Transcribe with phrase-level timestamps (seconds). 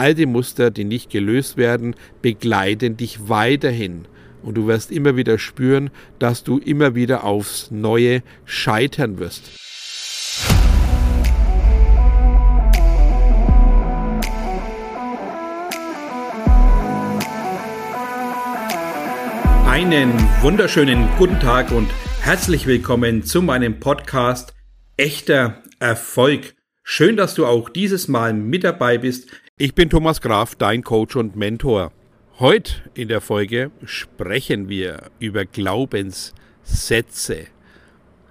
[0.00, 4.06] Alte Muster, die nicht gelöst werden, begleiten dich weiterhin.
[4.42, 9.50] Und du wirst immer wieder spüren, dass du immer wieder aufs Neue scheitern wirst.
[19.68, 21.90] Einen wunderschönen guten Tag und
[22.22, 24.54] herzlich willkommen zu meinem Podcast
[24.96, 26.54] Echter Erfolg.
[26.82, 29.28] Schön, dass du auch dieses Mal mit dabei bist.
[29.62, 31.92] Ich bin Thomas Graf, dein Coach und Mentor.
[32.38, 37.44] Heute in der Folge sprechen wir über Glaubenssätze.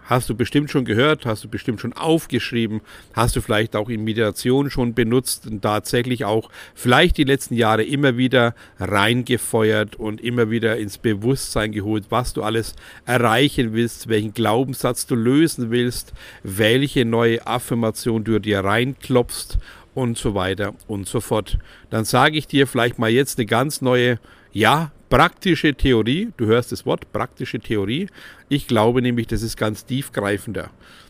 [0.06, 2.82] Hast du bestimmt schon gehört, hast du bestimmt schon aufgeschrieben,
[3.14, 7.84] hast du vielleicht auch in Meditation schon benutzt und tatsächlich auch vielleicht die letzten Jahre
[7.84, 12.74] immer wieder reingefeuert und immer wieder ins Bewusstsein geholt, was du alles
[13.06, 19.60] erreichen willst, welchen Glaubenssatz du lösen willst, welche neue Affirmation du dir reinklopfst
[19.94, 21.58] und so weiter und so fort.
[21.90, 24.20] Dann sage ich dir vielleicht mal jetzt eine ganz neue,
[24.52, 28.08] ja, praktische Theorie, du hörst das Wort praktische Theorie,
[28.48, 30.70] ich glaube nämlich, das ist ganz tiefgreifender.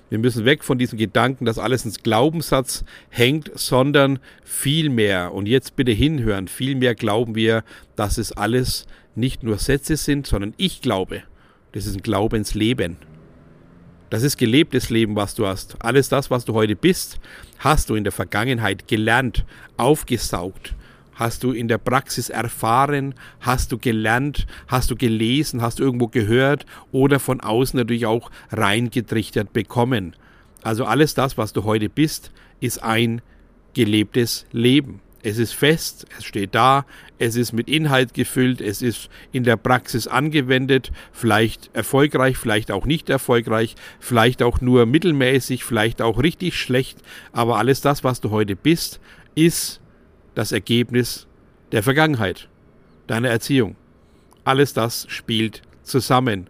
[0.09, 5.47] Wir müssen weg von diesem Gedanken, dass alles ins Glaubenssatz hängt, sondern viel mehr, und
[5.47, 7.63] jetzt bitte hinhören, viel mehr glauben wir,
[7.95, 11.23] dass es alles nicht nur Sätze sind, sondern ich glaube,
[11.73, 12.97] das ist ein Glaubensleben.
[14.09, 15.75] Das ist gelebtes Leben, was du hast.
[15.83, 17.19] Alles das, was du heute bist,
[17.59, 19.45] hast du in der Vergangenheit gelernt,
[19.77, 20.73] aufgesaugt,
[21.13, 26.07] hast du in der Praxis erfahren, hast du gelernt, hast du gelesen, hast du irgendwo
[26.07, 30.15] gehört oder von außen natürlich auch reingetrichtert bekommen.
[30.63, 33.21] Also alles das, was du heute bist, ist ein
[33.73, 35.01] gelebtes Leben.
[35.21, 36.85] Es ist fest, es steht da,
[37.17, 42.85] es ist mit Inhalt gefüllt, es ist in der Praxis angewendet, vielleicht erfolgreich, vielleicht auch
[42.85, 46.99] nicht erfolgreich, vielleicht auch nur mittelmäßig, vielleicht auch richtig schlecht,
[47.33, 49.01] aber alles das, was du heute bist,
[49.35, 49.81] ist
[50.35, 51.27] das Ergebnis
[51.73, 52.47] der Vergangenheit,
[53.07, 53.75] deiner Erziehung.
[54.45, 56.47] Alles das spielt zusammen.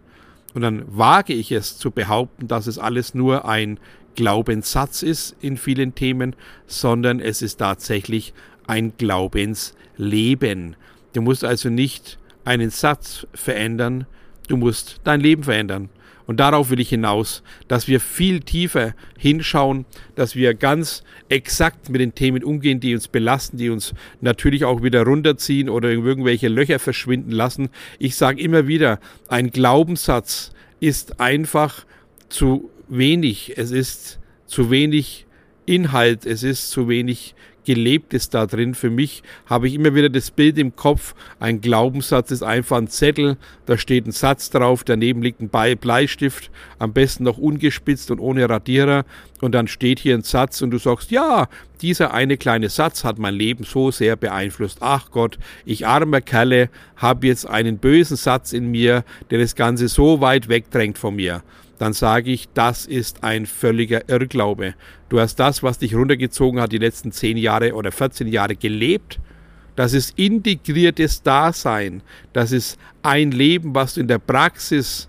[0.54, 3.78] Und dann wage ich es zu behaupten, dass es alles nur ein
[4.14, 6.34] Glaubenssatz ist in vielen Themen,
[6.66, 8.34] sondern es ist tatsächlich
[8.70, 10.76] ein Glaubensleben.
[11.12, 14.06] Du musst also nicht einen Satz verändern,
[14.46, 15.88] du musst dein Leben verändern.
[16.28, 22.00] Und darauf will ich hinaus, dass wir viel tiefer hinschauen, dass wir ganz exakt mit
[22.00, 26.78] den Themen umgehen, die uns belasten, die uns natürlich auch wieder runterziehen oder irgendwelche Löcher
[26.78, 27.70] verschwinden lassen.
[27.98, 31.84] Ich sage immer wieder, ein Glaubenssatz ist einfach
[32.28, 33.54] zu wenig.
[33.56, 35.26] Es ist zu wenig
[35.66, 37.34] Inhalt, es ist zu wenig
[37.70, 38.74] Gelebtes da drin.
[38.74, 41.14] Für mich habe ich immer wieder das Bild im Kopf.
[41.38, 43.36] Ein Glaubenssatz ist einfach ein Zettel,
[43.66, 46.50] da steht ein Satz drauf, daneben liegt ein Bleistift,
[46.80, 49.04] am besten noch ungespitzt und ohne Radierer.
[49.40, 51.48] Und dann steht hier ein Satz und du sagst, ja,
[51.80, 54.78] dieser eine kleine Satz hat mein Leben so sehr beeinflusst.
[54.80, 59.86] Ach Gott, ich armer Kerle, habe jetzt einen bösen Satz in mir, der das Ganze
[59.86, 61.44] so weit wegdrängt von mir
[61.80, 64.74] dann sage ich, das ist ein völliger Irrglaube.
[65.08, 69.18] Du hast das, was dich runtergezogen hat, die letzten 10 Jahre oder 14 Jahre gelebt.
[69.76, 72.02] Das ist integriertes Dasein.
[72.34, 75.08] Das ist ein Leben, was du in der Praxis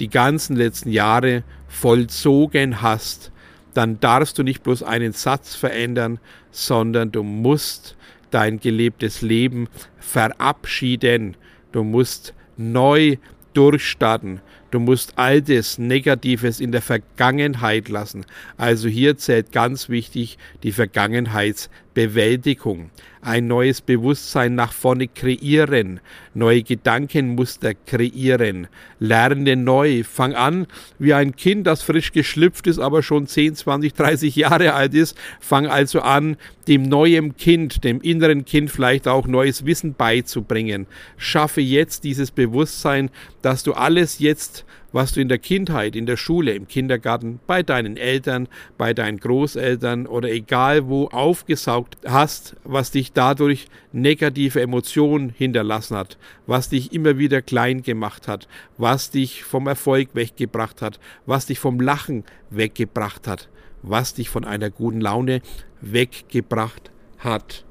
[0.00, 3.30] die ganzen letzten Jahre vollzogen hast.
[3.74, 6.18] Dann darfst du nicht bloß einen Satz verändern,
[6.50, 7.96] sondern du musst
[8.32, 9.68] dein gelebtes Leben
[10.00, 11.36] verabschieden.
[11.70, 13.16] Du musst neu
[13.54, 14.40] durchstarten.
[14.70, 18.24] Du musst altes, Negatives in der Vergangenheit lassen.
[18.56, 22.90] Also hier zählt ganz wichtig die Vergangenheitsbewältigung.
[23.22, 26.00] Ein neues Bewusstsein nach vorne kreieren,
[26.32, 28.66] neue Gedankenmuster kreieren,
[28.98, 30.66] lerne neu, fang an
[30.98, 35.18] wie ein Kind, das frisch geschlüpft ist, aber schon 10, 20, 30 Jahre alt ist,
[35.38, 40.86] fang also an, dem neuen Kind, dem inneren Kind vielleicht auch neues Wissen beizubringen.
[41.18, 43.10] Schaffe jetzt dieses Bewusstsein,
[43.42, 44.59] dass du alles jetzt
[44.92, 49.18] was du in der Kindheit, in der Schule, im Kindergarten, bei deinen Eltern, bei deinen
[49.18, 56.92] Großeltern oder egal wo aufgesaugt hast, was dich dadurch negative Emotionen hinterlassen hat, was dich
[56.92, 58.48] immer wieder klein gemacht hat,
[58.78, 63.48] was dich vom Erfolg weggebracht hat, was dich vom Lachen weggebracht hat,
[63.82, 65.42] was dich von einer guten Laune
[65.80, 67.64] weggebracht hat.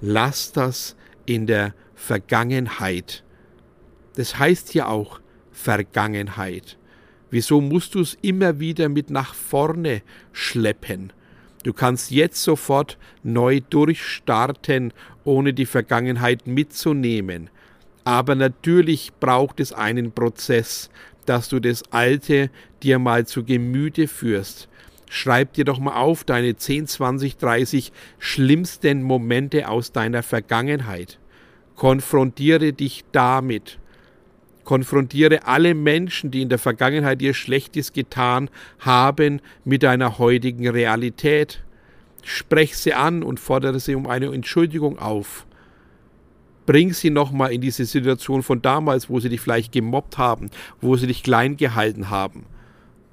[0.00, 3.24] Lass das in der Vergangenheit.
[4.16, 5.20] Das heißt hier auch,
[5.56, 6.76] Vergangenheit.
[7.30, 11.12] Wieso musst du es immer wieder mit nach vorne schleppen?
[11.64, 14.92] Du kannst jetzt sofort neu durchstarten,
[15.24, 17.50] ohne die Vergangenheit mitzunehmen.
[18.04, 20.90] Aber natürlich braucht es einen Prozess,
[21.24, 22.50] dass du das Alte
[22.82, 24.68] dir mal zu Gemüte führst.
[25.08, 31.18] Schreib dir doch mal auf deine 10, 20, 30 schlimmsten Momente aus deiner Vergangenheit.
[31.74, 33.80] Konfrontiere dich damit.
[34.66, 41.62] Konfrontiere alle Menschen, die in der Vergangenheit dir Schlechtes getan haben, mit deiner heutigen Realität.
[42.24, 45.46] Sprech sie an und fordere sie um eine Entschuldigung auf.
[46.66, 50.96] Bring sie nochmal in diese Situation von damals, wo sie dich vielleicht gemobbt haben, wo
[50.96, 52.44] sie dich klein gehalten haben.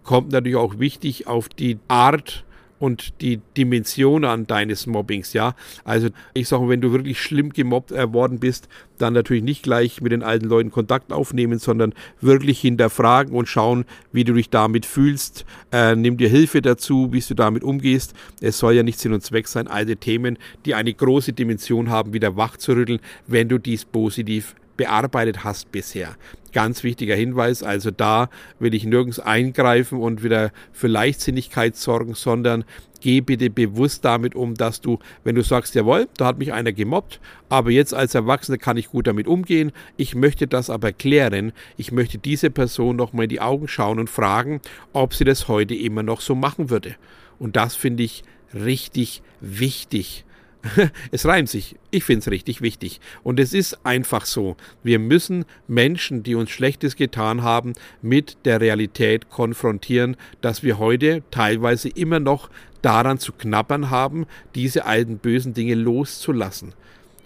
[0.03, 2.45] Kommt natürlich auch wichtig auf die Art
[2.83, 5.55] und die Dimension an deines Mobbings, ja.
[5.85, 10.01] Also ich sage, wenn du wirklich schlimm gemobbt äh, worden bist, dann natürlich nicht gleich
[10.01, 14.85] mit den alten Leuten Kontakt aufnehmen, sondern wirklich hinterfragen und schauen, wie du dich damit
[14.85, 15.45] fühlst.
[15.71, 18.15] Äh, nimm dir Hilfe dazu, wie du damit umgehst.
[18.41, 22.11] Es soll ja nicht Sinn und Zweck sein, alte Themen, die eine große Dimension haben,
[22.11, 26.15] wieder wachzurütteln, wenn du dies positiv bearbeitet hast bisher.
[26.51, 28.29] Ganz wichtiger Hinweis, also da
[28.59, 32.63] will ich nirgends eingreifen und wieder für Leichtsinnigkeit sorgen, sondern
[33.03, 36.71] geh bitte bewusst damit um, dass du, wenn du sagst, jawohl, da hat mich einer
[36.71, 41.51] gemobbt, aber jetzt als Erwachsener kann ich gut damit umgehen, ich möchte das aber klären,
[41.75, 44.61] ich möchte diese Person nochmal in die Augen schauen und fragen,
[44.93, 46.95] ob sie das heute immer noch so machen würde.
[47.39, 48.23] Und das finde ich
[48.53, 50.23] richtig wichtig.
[51.11, 51.75] es reimt sich.
[51.91, 53.01] Ich finde es richtig wichtig.
[53.23, 54.55] Und es ist einfach so.
[54.83, 61.23] Wir müssen Menschen, die uns Schlechtes getan haben, mit der Realität konfrontieren, dass wir heute
[61.31, 62.49] teilweise immer noch
[62.81, 64.25] daran zu knabbern haben,
[64.55, 66.73] diese alten bösen Dinge loszulassen.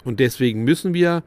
[0.04, 1.22] Und deswegen müssen wir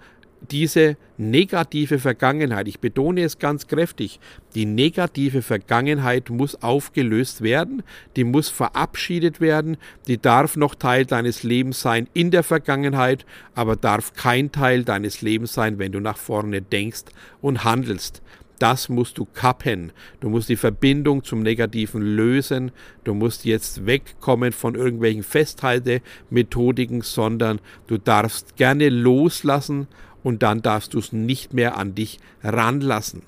[0.50, 4.20] diese negative Vergangenheit, ich betone es ganz kräftig,
[4.56, 7.84] die negative Vergangenheit muss aufgelöst werden,
[8.16, 9.78] die muss verabschiedet werden,
[10.08, 15.22] die darf noch Teil deines Lebens sein in der Vergangenheit, aber darf kein Teil deines
[15.22, 17.06] Lebens sein, wenn du nach vorne denkst
[17.42, 18.22] und handelst.
[18.58, 19.92] Das musst du kappen.
[20.20, 22.72] Du musst die Verbindung zum Negativen lösen.
[23.04, 29.88] Du musst jetzt wegkommen von irgendwelchen Festhaltemethodiken, sondern du darfst gerne loslassen
[30.24, 33.24] und dann darfst du es nicht mehr an dich ranlassen.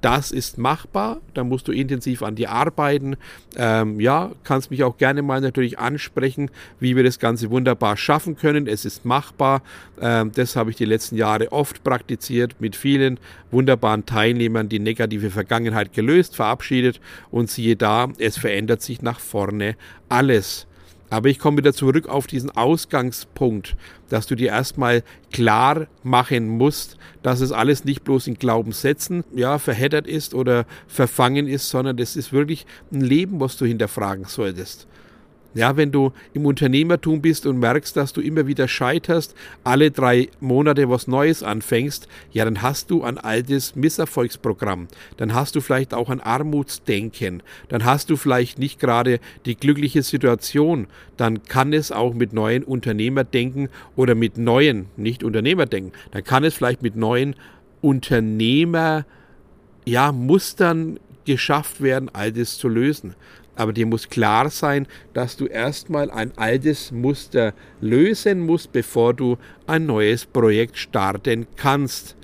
[0.00, 3.16] Das ist machbar, da musst du intensiv an dir arbeiten.
[3.56, 8.36] Ähm, ja, kannst mich auch gerne mal natürlich ansprechen, wie wir das Ganze wunderbar schaffen
[8.36, 8.68] können.
[8.68, 9.60] Es ist machbar.
[10.00, 13.18] Ähm, das habe ich die letzten Jahre oft praktiziert mit vielen
[13.50, 17.00] wunderbaren Teilnehmern, die negative Vergangenheit gelöst, verabschiedet
[17.32, 19.74] und siehe da, es verändert sich nach vorne
[20.08, 20.67] alles.
[21.10, 23.76] Aber ich komme wieder zurück auf diesen Ausgangspunkt,
[24.08, 25.02] dass du dir erstmal
[25.32, 31.46] klar machen musst, dass es alles nicht bloß in Glaubenssätzen ja, verheddert ist oder verfangen
[31.46, 34.86] ist, sondern das ist wirklich ein Leben, was du hinterfragen solltest.
[35.54, 39.34] Ja, wenn du im Unternehmertum bist und merkst, dass du immer wieder scheiterst,
[39.64, 44.88] alle drei Monate was Neues anfängst, ja, dann hast du ein altes Misserfolgsprogramm.
[45.16, 47.42] Dann hast du vielleicht auch ein Armutsdenken.
[47.68, 50.86] Dann hast du vielleicht nicht gerade die glückliche Situation.
[51.16, 56.54] Dann kann es auch mit neuen Unternehmerdenken oder mit neuen, nicht Unternehmerdenken, dann kann es
[56.54, 57.34] vielleicht mit neuen
[57.80, 59.06] Unternehmer,
[59.86, 63.14] ja, Mustern geschafft werden, altes zu lösen
[63.58, 69.36] aber dir muss klar sein, dass du erstmal ein altes Muster lösen musst, bevor du
[69.66, 72.16] ein neues Projekt starten kannst.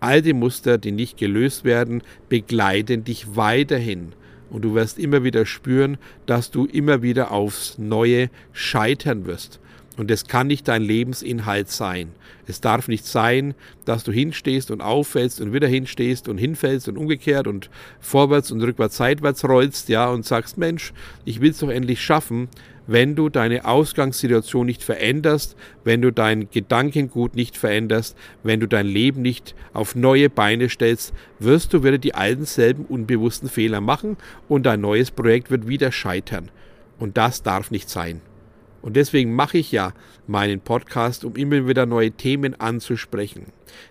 [0.00, 4.14] Alte Muster, die nicht gelöst werden, begleiten dich weiterhin.
[4.50, 9.60] Und du wirst immer wieder spüren, dass du immer wieder aufs Neue scheitern wirst.
[9.96, 12.10] Und es kann nicht dein Lebensinhalt sein.
[12.46, 13.54] Es darf nicht sein,
[13.84, 17.70] dass du hinstehst und auffällst und wieder hinstehst und hinfällst und umgekehrt und
[18.00, 20.92] vorwärts und rückwärts seitwärts rollst, ja, und sagst, Mensch,
[21.24, 22.48] ich will es doch endlich schaffen,
[22.86, 28.86] wenn du deine Ausgangssituation nicht veränderst, wenn du dein Gedankengut nicht veränderst, wenn du dein
[28.86, 34.16] Leben nicht auf neue Beine stellst, wirst du wieder die alten selben unbewussten Fehler machen
[34.48, 36.50] und dein neues Projekt wird wieder scheitern.
[36.98, 38.20] Und das darf nicht sein.
[38.84, 39.94] Und deswegen mache ich ja
[40.26, 43.46] meinen Podcast, um immer wieder neue Themen anzusprechen,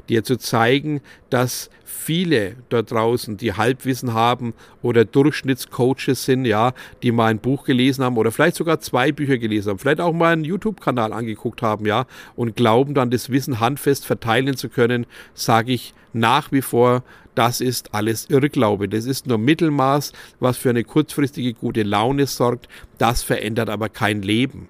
[0.07, 7.11] dir zu zeigen, dass viele dort draußen, die Halbwissen haben oder Durchschnittscoaches sind, ja, die
[7.11, 10.33] mal ein Buch gelesen haben oder vielleicht sogar zwei Bücher gelesen haben, vielleicht auch mal
[10.33, 15.71] einen YouTube-Kanal angeguckt haben, ja, und glauben dann das Wissen handfest verteilen zu können, sage
[15.71, 18.87] ich nach wie vor, das ist alles Irrglaube.
[18.87, 22.67] Das ist nur Mittelmaß, was für eine kurzfristige gute Laune sorgt.
[22.99, 24.69] Das verändert aber kein Leben.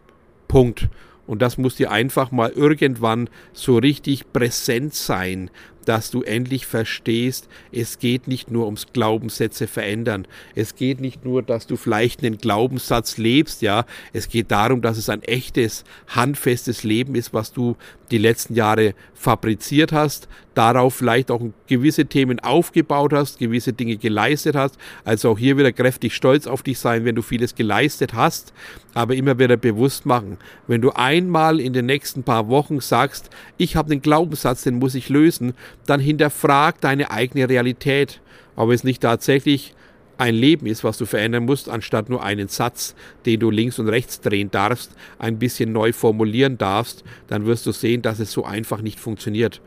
[0.54, 0.88] Punkt.
[1.26, 5.50] Und das muss dir einfach mal irgendwann so richtig präsent sein,
[5.86, 10.28] dass du endlich verstehst, es geht nicht nur ums Glaubenssätze verändern.
[10.56, 13.86] Es geht nicht nur, dass du vielleicht einen Glaubenssatz lebst, ja.
[14.14, 17.76] Es geht darum, dass es ein echtes, handfestes Leben ist, was du
[18.12, 24.56] die letzten Jahre fabriziert hast, darauf vielleicht auch gewisse Themen aufgebaut hast, gewisse Dinge geleistet
[24.56, 24.78] hast.
[25.04, 28.54] Also auch hier wieder kräftig stolz auf dich sein, wenn du vieles geleistet hast,
[28.94, 30.38] aber immer wieder bewusst machen.
[30.68, 34.94] Wenn du einmal in den nächsten paar Wochen sagst, ich habe einen Glaubenssatz, den muss
[34.94, 35.54] ich lösen,
[35.86, 38.22] dann hinterfrag deine eigene Realität,
[38.56, 39.74] ob es nicht tatsächlich
[40.18, 43.90] ein Leben ist, was du verändern musst, anstatt nur einen Satz, den du links und
[43.90, 48.46] rechts drehen darfst, ein bisschen neu formulieren darfst, dann wirst du sehen, dass es so
[48.46, 49.62] einfach nicht funktioniert.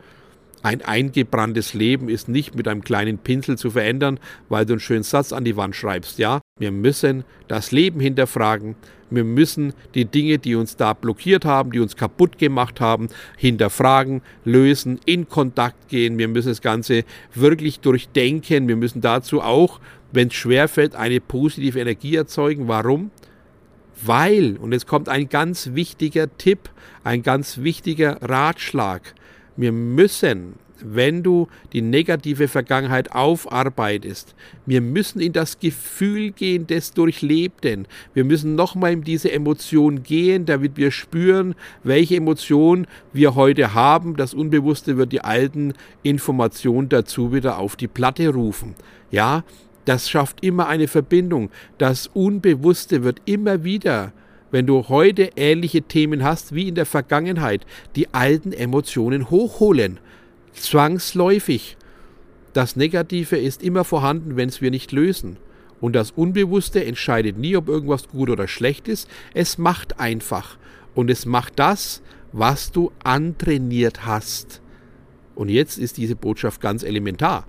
[0.63, 5.03] Ein eingebranntes Leben ist nicht mit einem kleinen Pinsel zu verändern, weil du einen schönen
[5.03, 6.17] Satz an die Wand schreibst.
[6.17, 8.75] Ja, wir müssen das Leben hinterfragen.
[9.09, 14.21] Wir müssen die Dinge, die uns da blockiert haben, die uns kaputt gemacht haben, hinterfragen,
[14.43, 16.17] lösen, in Kontakt gehen.
[16.17, 18.67] Wir müssen das Ganze wirklich durchdenken.
[18.67, 19.79] Wir müssen dazu auch,
[20.11, 22.67] wenn es schwerfällt, eine positive Energie erzeugen.
[22.67, 23.11] Warum?
[24.03, 26.69] Weil, und jetzt kommt ein ganz wichtiger Tipp,
[27.03, 29.13] ein ganz wichtiger Ratschlag.
[29.55, 30.53] Wir müssen,
[30.83, 37.87] wenn du die negative Vergangenheit aufarbeitest, wir müssen in das Gefühl gehen des Durchlebten.
[38.13, 44.15] Wir müssen nochmal in diese Emotion gehen, damit wir spüren, welche Emotion wir heute haben.
[44.15, 48.75] Das Unbewusste wird die alten Informationen dazu wieder auf die Platte rufen.
[49.11, 49.43] Ja,
[49.85, 51.49] das schafft immer eine Verbindung.
[51.77, 54.11] Das Unbewusste wird immer wieder
[54.51, 57.65] wenn du heute ähnliche Themen hast wie in der Vergangenheit,
[57.95, 59.99] die alten Emotionen hochholen.
[60.57, 61.77] Zwangsläufig.
[62.53, 65.37] Das Negative ist immer vorhanden, wenn es wir nicht lösen.
[65.79, 69.07] Und das Unbewusste entscheidet nie, ob irgendwas gut oder schlecht ist.
[69.33, 70.57] Es macht einfach.
[70.95, 74.61] Und es macht das, was du antrainiert hast.
[75.35, 77.45] Und jetzt ist diese Botschaft ganz elementar.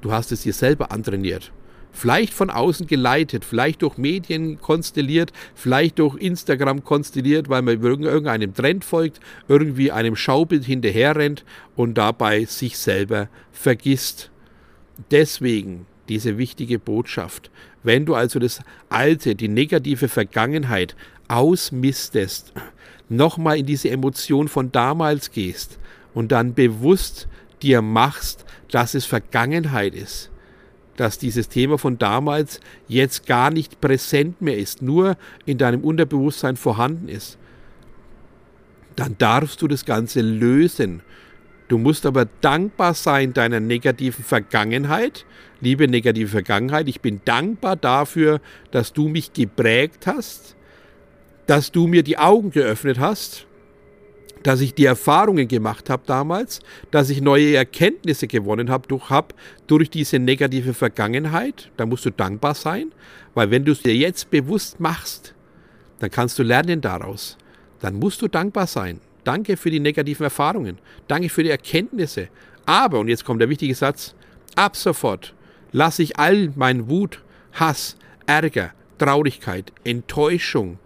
[0.00, 1.52] Du hast es dir selber antrainiert
[1.92, 8.54] vielleicht von außen geleitet, vielleicht durch Medien konstelliert, vielleicht durch Instagram konstelliert, weil man irgendeinem
[8.54, 11.44] Trend folgt, irgendwie einem Schaubild hinterherrennt
[11.76, 14.30] und dabei sich selber vergisst.
[15.10, 17.50] Deswegen diese wichtige Botschaft.
[17.82, 20.96] Wenn du also das Alte, die negative Vergangenheit
[21.28, 22.52] ausmistest,
[23.08, 25.78] nochmal in diese Emotion von damals gehst
[26.12, 27.28] und dann bewusst
[27.62, 30.29] dir machst, dass es Vergangenheit ist,
[31.00, 35.16] dass dieses Thema von damals jetzt gar nicht präsent mehr ist, nur
[35.46, 37.38] in deinem Unterbewusstsein vorhanden ist,
[38.96, 41.00] dann darfst du das Ganze lösen.
[41.68, 45.24] Du musst aber dankbar sein deiner negativen Vergangenheit.
[45.62, 50.54] Liebe negative Vergangenheit, ich bin dankbar dafür, dass du mich geprägt hast,
[51.46, 53.46] dass du mir die Augen geöffnet hast,
[54.42, 59.34] dass ich die Erfahrungen gemacht habe damals, dass ich neue Erkenntnisse gewonnen habe durch, hab
[59.66, 61.70] durch diese negative Vergangenheit.
[61.76, 62.92] Da musst du dankbar sein,
[63.34, 65.34] weil wenn du es dir jetzt bewusst machst,
[65.98, 67.36] dann kannst du lernen daraus.
[67.80, 69.00] Dann musst du dankbar sein.
[69.24, 70.78] Danke für die negativen Erfahrungen.
[71.08, 72.28] Danke für die Erkenntnisse.
[72.66, 74.14] Aber, und jetzt kommt der wichtige Satz,
[74.54, 75.34] ab sofort
[75.72, 80.78] lasse ich all mein Wut, Hass, Ärger, Traurigkeit, Enttäuschung,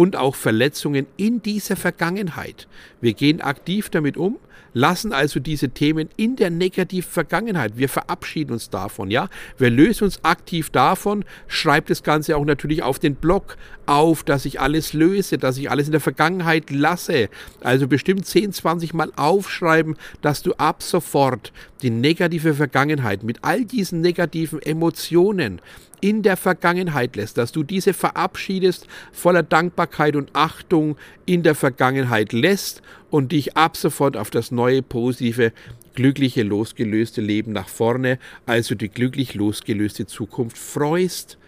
[0.00, 2.68] und auch Verletzungen in dieser Vergangenheit.
[3.02, 4.38] Wir gehen aktiv damit um,
[4.72, 7.76] lassen also diese Themen in der negativen Vergangenheit.
[7.76, 9.28] Wir verabschieden uns davon, ja.
[9.58, 14.46] Wir lösen uns aktiv davon, schreibt das Ganze auch natürlich auf den Blog auf, dass
[14.46, 17.28] ich alles löse, dass ich alles in der Vergangenheit lasse.
[17.60, 21.52] Also bestimmt 10, 20 Mal aufschreiben, dass du ab sofort
[21.82, 25.60] die negative Vergangenheit mit all diesen negativen Emotionen,
[26.00, 32.32] in der Vergangenheit lässt, dass du diese verabschiedest, voller Dankbarkeit und Achtung in der Vergangenheit
[32.32, 35.52] lässt und dich ab sofort auf das neue, positive,
[35.94, 41.39] glückliche, losgelöste Leben nach vorne, also die glücklich losgelöste Zukunft freust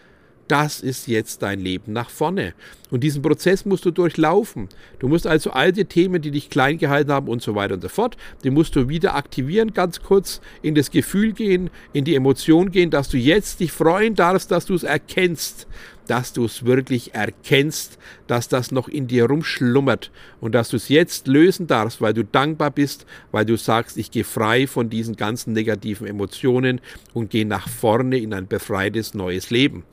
[0.48, 2.54] das ist jetzt dein Leben nach vorne.
[2.90, 4.68] Und diesen Prozess musst du durchlaufen.
[4.98, 7.88] Du musst also alte Themen, die dich klein gehalten haben und so weiter und so
[7.88, 12.70] fort, die musst du wieder aktivieren, ganz kurz in das Gefühl gehen, in die Emotion
[12.70, 15.66] gehen, dass du jetzt dich freuen darfst, dass du es erkennst,
[16.06, 20.88] dass du es wirklich erkennst, dass das noch in dir rumschlummert und dass du es
[20.88, 25.16] jetzt lösen darfst, weil du dankbar bist, weil du sagst, ich gehe frei von diesen
[25.16, 26.80] ganzen negativen Emotionen
[27.14, 29.84] und gehe nach vorne in ein befreites neues Leben.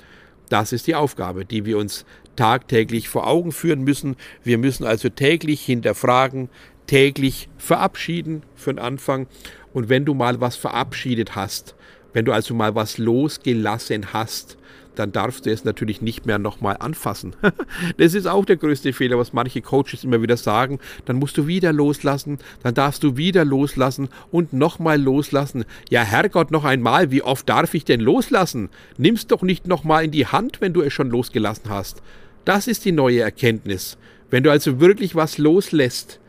[0.49, 4.15] Das ist die Aufgabe, die wir uns tagtäglich vor Augen führen müssen.
[4.43, 6.49] Wir müssen also täglich hinterfragen,
[6.87, 9.27] täglich verabschieden für den Anfang.
[9.73, 11.75] Und wenn du mal was verabschiedet hast,
[12.13, 14.57] wenn du also mal was losgelassen hast,
[14.99, 17.33] dann darfst du es natürlich nicht mehr nochmal anfassen.
[17.97, 20.79] das ist auch der größte Fehler, was manche Coaches immer wieder sagen.
[21.05, 25.63] Dann musst du wieder loslassen, dann darfst du wieder loslassen und nochmal loslassen.
[25.89, 28.69] Ja, Herrgott, noch einmal, wie oft darf ich denn loslassen?
[28.97, 32.01] Nimm's doch nicht nochmal in die Hand, wenn du es schon losgelassen hast.
[32.43, 33.97] Das ist die neue Erkenntnis.
[34.29, 36.19] Wenn du also wirklich was loslässt,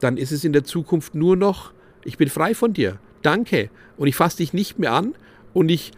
[0.00, 1.72] dann ist es in der Zukunft nur noch,
[2.04, 2.98] ich bin frei von dir.
[3.22, 3.70] Danke.
[3.96, 5.14] Und ich fasse dich nicht mehr an
[5.54, 5.92] und ich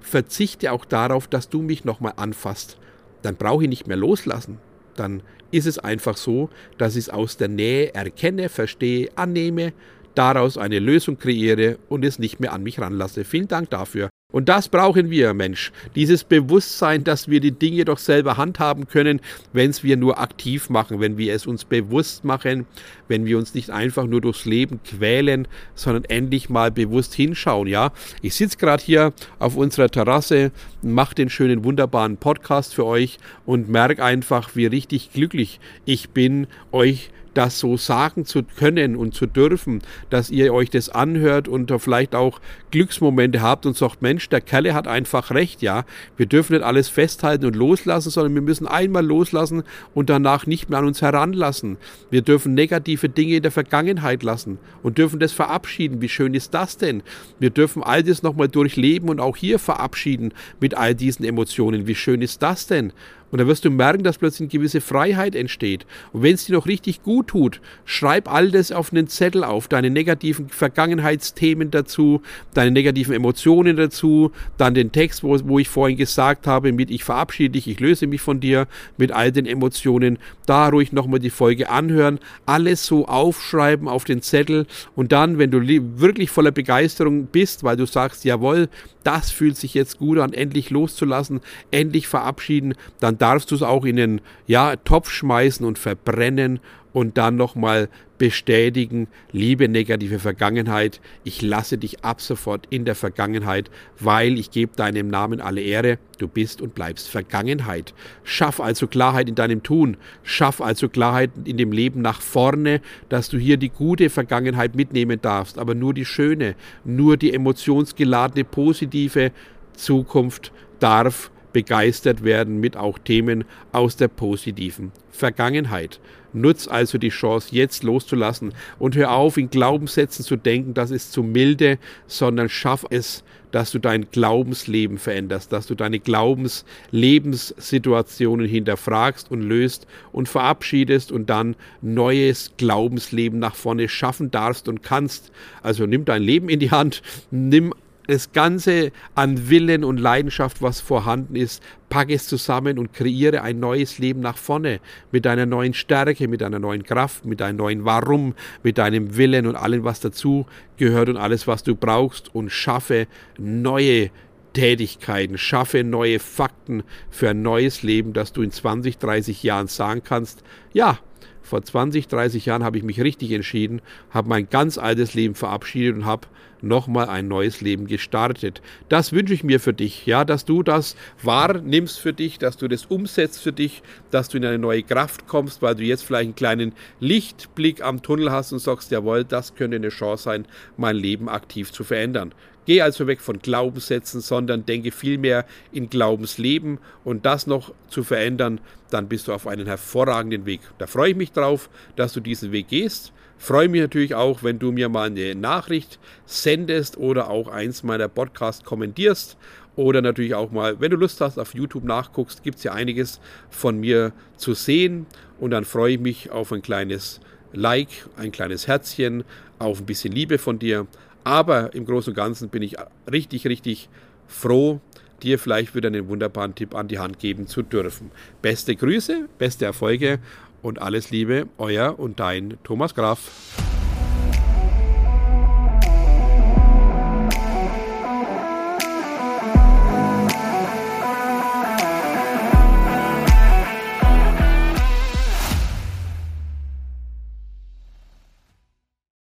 [0.00, 2.78] verzichte auch darauf, dass du mich nochmal anfasst.
[3.22, 4.58] Dann brauche ich nicht mehr loslassen.
[4.96, 9.72] Dann ist es einfach so, dass ich es aus der Nähe erkenne, verstehe, annehme,
[10.14, 13.24] daraus eine Lösung kreiere und es nicht mehr an mich ranlasse.
[13.24, 14.10] Vielen Dank dafür.
[14.30, 15.72] Und das brauchen wir, Mensch.
[15.94, 19.22] Dieses Bewusstsein, dass wir die Dinge doch selber handhaben können,
[19.54, 22.66] wenn es wir nur aktiv machen, wenn wir es uns bewusst machen,
[23.08, 27.68] wenn wir uns nicht einfach nur durchs Leben quälen, sondern endlich mal bewusst hinschauen.
[27.68, 33.16] Ja, ich sitze gerade hier auf unserer Terrasse, mache den schönen, wunderbaren Podcast für euch
[33.46, 39.14] und merke einfach, wie richtig glücklich ich bin, euch das so sagen zu können und
[39.14, 39.80] zu dürfen,
[40.10, 42.40] dass ihr euch das anhört und vielleicht auch
[42.72, 45.84] Glücksmomente habt und sagt, Mensch, der Kerle hat einfach recht, ja.
[46.16, 49.62] Wir dürfen nicht alles festhalten und loslassen, sondern wir müssen einmal loslassen
[49.94, 51.76] und danach nicht mehr an uns heranlassen.
[52.10, 56.00] Wir dürfen negative Dinge in der Vergangenheit lassen und dürfen das verabschieden.
[56.00, 57.04] Wie schön ist das denn?
[57.38, 61.86] Wir dürfen all das nochmal durchleben und auch hier verabschieden mit all diesen Emotionen.
[61.86, 62.92] Wie schön ist das denn?
[63.30, 65.86] Und da wirst du merken, dass plötzlich eine gewisse Freiheit entsteht.
[66.12, 69.68] Und wenn es dir noch richtig gut tut, schreib all das auf einen Zettel auf,
[69.68, 72.22] deine negativen Vergangenheitsthemen dazu,
[72.54, 77.04] deine negativen Emotionen dazu, dann den Text, wo, wo ich vorhin gesagt habe, mit ich
[77.04, 78.66] verabschiede dich, ich löse mich von dir,
[78.96, 84.22] mit all den Emotionen, da ruhig nochmal die Folge anhören, alles so aufschreiben auf den
[84.22, 84.66] Zettel.
[84.96, 85.60] Und dann, wenn du
[86.00, 88.68] wirklich voller Begeisterung bist, weil du sagst, jawohl,
[89.04, 93.84] das fühlt sich jetzt gut an, endlich loszulassen, endlich verabschieden, dann darfst du es auch
[93.84, 96.60] in den ja, Topf schmeißen und verbrennen
[96.92, 103.70] und dann nochmal bestätigen, liebe negative Vergangenheit, ich lasse dich ab sofort in der Vergangenheit,
[103.98, 107.94] weil ich gebe deinem Namen alle Ehre, du bist und bleibst Vergangenheit.
[108.24, 113.28] Schaff also Klarheit in deinem Tun, schaff also Klarheit in dem Leben nach vorne, dass
[113.28, 119.30] du hier die gute Vergangenheit mitnehmen darfst, aber nur die schöne, nur die emotionsgeladene, positive
[119.74, 125.98] Zukunft darf begeistert werden mit auch Themen aus der positiven Vergangenheit.
[126.32, 131.10] Nutz also die Chance, jetzt loszulassen und hör auf, in Glaubenssätzen zu denken, das ist
[131.10, 139.28] zu milde, sondern schaff es, dass du dein Glaubensleben veränderst, dass du deine Glaubenslebenssituationen hinterfragst
[139.28, 145.32] und löst und verabschiedest und dann neues Glaubensleben nach vorne schaffen darfst und kannst.
[145.60, 147.74] Also nimm dein Leben in die Hand, nimm
[148.08, 153.60] das Ganze an Willen und Leidenschaft, was vorhanden ist, pack es zusammen und kreiere ein
[153.60, 154.80] neues Leben nach vorne
[155.12, 159.46] mit deiner neuen Stärke, mit deiner neuen Kraft, mit deinem neuen Warum, mit deinem Willen
[159.46, 160.46] und allem, was dazu
[160.78, 164.10] gehört und alles, was du brauchst und schaffe neue
[164.54, 170.00] Tätigkeiten, schaffe neue Fakten für ein neues Leben, dass du in 20, 30 Jahren sagen
[170.02, 170.42] kannst,
[170.72, 170.98] ja,
[171.42, 175.96] vor 20, 30 Jahren habe ich mich richtig entschieden, habe mein ganz altes Leben verabschiedet
[175.96, 176.26] und habe
[176.60, 178.62] nochmal ein neues Leben gestartet.
[178.88, 182.68] Das wünsche ich mir für dich, ja, dass du das wahrnimmst für dich, dass du
[182.68, 186.24] das umsetzt für dich, dass du in eine neue Kraft kommst, weil du jetzt vielleicht
[186.24, 190.96] einen kleinen Lichtblick am Tunnel hast und sagst, jawohl, das könnte eine Chance sein, mein
[190.96, 192.34] Leben aktiv zu verändern.
[192.68, 198.60] Geh also weg von Glaubenssätzen, sondern denke vielmehr in Glaubensleben und das noch zu verändern,
[198.90, 200.60] dann bist du auf einem hervorragenden Weg.
[200.76, 203.14] Da freue ich mich drauf, dass du diesen Weg gehst.
[203.38, 208.08] Freue mich natürlich auch, wenn du mir mal eine Nachricht sendest oder auch eins meiner
[208.08, 209.36] Podcasts kommentierst
[209.76, 213.20] oder natürlich auch mal, wenn du Lust hast, auf YouTube nachguckst, gibt es ja einiges
[213.48, 215.06] von mir zu sehen
[215.38, 217.20] und dann freue ich mich auf ein kleines
[217.52, 219.24] Like, ein kleines Herzchen,
[219.58, 220.86] auf ein bisschen Liebe von dir.
[221.24, 222.76] Aber im Großen und Ganzen bin ich
[223.10, 223.88] richtig, richtig
[224.26, 224.80] froh,
[225.22, 228.10] dir vielleicht wieder einen wunderbaren Tipp an die Hand geben zu dürfen.
[228.42, 230.18] Beste Grüße, beste Erfolge
[230.62, 233.77] und alles Liebe, euer und dein Thomas Graf.